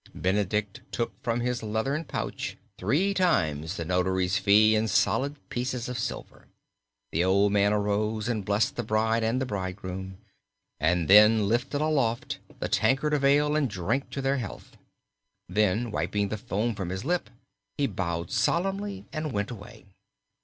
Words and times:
Benedict 0.15 0.81
took 0.91 1.11
from 1.21 1.41
his 1.41 1.61
leathern 1.61 2.05
pouch 2.05 2.57
three 2.79 3.13
times 3.13 3.77
the 3.77 3.85
notary's 3.85 4.35
fee 4.39 4.73
in 4.75 4.87
solid 4.87 5.35
pieces 5.49 5.87
of 5.87 5.99
silver. 5.99 6.47
The 7.11 7.23
old 7.23 7.51
man 7.51 7.71
arose 7.71 8.27
and 8.27 8.43
blessed 8.43 8.77
the 8.77 8.83
bride 8.83 9.23
and 9.23 9.39
the 9.39 9.45
bridegroom, 9.45 10.17
and 10.79 11.07
then 11.07 11.47
lifted 11.47 11.81
aloft 11.81 12.39
the 12.57 12.67
tankard 12.67 13.13
of 13.13 13.23
ale 13.23 13.55
and 13.55 13.69
drank 13.69 14.09
to 14.09 14.23
their 14.23 14.37
health. 14.37 14.75
Then 15.47 15.91
wiping 15.91 16.29
the 16.29 16.35
foam 16.39 16.73
from 16.73 16.89
his 16.89 17.05
lip, 17.05 17.29
he 17.77 17.85
bowed 17.85 18.31
solemnly 18.31 19.05
and 19.13 19.31
went 19.31 19.51
away. 19.51 19.85